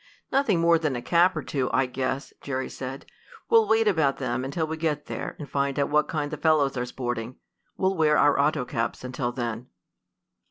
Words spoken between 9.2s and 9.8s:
then."